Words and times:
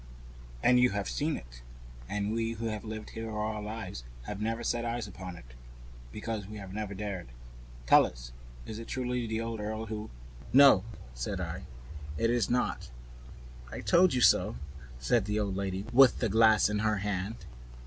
"And 0.63 0.79
you 0.79 0.89
have 0.97 1.07
seen 1.07 1.37
it. 1.37 1.61
And 2.09 2.33
we 2.33 2.53
who 2.53 2.65
have 2.65 2.81
been 2.81 3.05
here 3.13 3.29
all 3.29 3.53
our 3.53 3.61
lives 3.61 4.03
have 4.23 4.41
never 4.41 4.63
set 4.63 4.83
eyes 4.83 5.07
upon 5.07 5.35
it. 5.35 5.53
Because 6.11 6.47
we 6.47 6.57
have 6.57 6.73
never 6.73 6.95
dared. 6.95 7.27
Tell 7.85 8.07
us, 8.07 8.31
is 8.65 8.79
it 8.79 8.87
truly 8.87 9.27
the 9.27 9.39
old 9.41 9.59
earl 9.59 9.85
who" 9.85 10.09
"No," 10.63 10.83
said 11.13 11.39
I, 11.39 11.65
"it 12.17 12.31
is 12.31 12.49
not." 12.49 12.89
"I 13.71 13.81
told 13.81 14.15
you 14.15 14.21
so," 14.21 14.55
said 14.97 15.25
the 15.25 15.39
old 15.39 15.55
lady, 15.55 15.85
with 15.93 16.17
the 16.17 16.29
glass 16.29 16.67
in 16.67 16.79
her 16.79 16.97
hand. 17.05 17.45